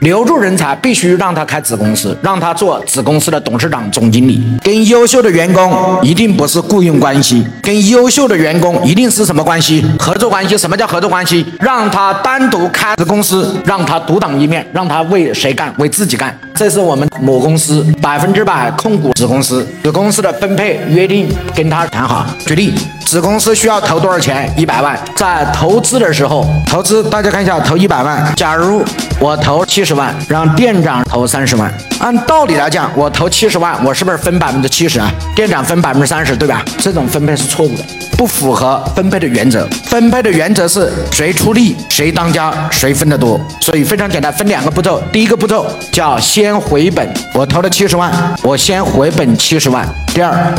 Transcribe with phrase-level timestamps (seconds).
[0.00, 4.42] 留住人才必须让他开子公司，让他做子公司的董事长、总经理。
[4.62, 9.84] 跟优秀的员工一定不是雇佣关系，跟优秀的员工一定是什么关系？
[9.98, 10.56] 合作关系。
[10.56, 11.44] 什么叫合作关系？
[11.60, 15.72] 让他单独开子公司，让他独当一面，让他为谁干？
[15.78, 16.36] 为自己干。
[16.54, 22.26] 这是我们某公司百分之百控股子公司，子公司的分配约定跟他谈好。
[22.46, 22.74] 举例。
[23.06, 24.52] 子公司需要投多少钱？
[24.56, 24.98] 一百万。
[25.14, 28.34] 在投资的时候，投资大家看一下，投一百万。
[28.34, 28.84] 假如
[29.18, 31.72] 我投七十万，让店长投三十万。
[32.00, 35.10] 按道理来讲，我投七十万，我是不是分百分之七十啊？
[35.34, 36.62] 店长分百分之三十，对吧？
[36.78, 37.84] 这种分配是错误的，
[38.18, 39.66] 不符合分配的原则。
[39.84, 43.40] 分配的原则是谁出力，谁当家，谁分得多。
[43.62, 45.02] 所以非常简单，分两个步骤。
[45.10, 48.12] 第一个步骤叫先回本，我投了七十万，
[48.42, 49.88] 我先回本七十万。
[50.14, 50.54] 第二。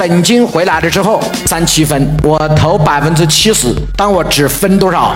[0.00, 5.14] 本金回来了之后，三七分，我投百分之七十，但我只分多少？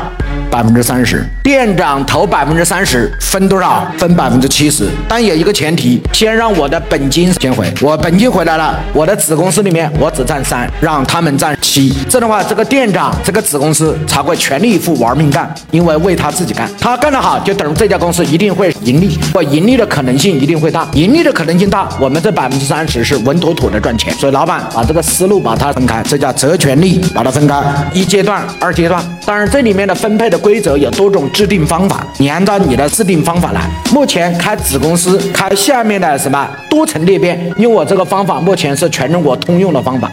[0.50, 1.24] 百分之三十。
[1.42, 3.90] 店长投百分之三十，分多少？
[3.96, 4.86] 分百分之七十。
[5.08, 7.66] 但有一个前提，先让我的本金先回。
[7.80, 11.90] 我本金回来了，我的子公司里面我只占三，让他们占七。
[12.10, 16.70] 这样的话，这个店长这个子公司才会全力以赴玩命干，因为为他自己干。
[16.78, 20.86] 他干得好，就等于这家公司一定会盈利，或盈利的可能性一定会大。
[20.92, 24.12] 盈利的可能性大，我们这百分之三十是稳妥妥的赚钱。
[24.12, 24.62] 所以老板。
[24.74, 29.00] 把这个思路把它分开，这叫责权利，把它分开，一阶段、二阶段。
[29.24, 33.70] 当然，这里面的分配的规则有多种制定方法，你按照你的制定方法来。
[33.92, 40.10] 目前开子公司，开下面的什么多层裂变，用我这个方法，目前是全中国通用的方法。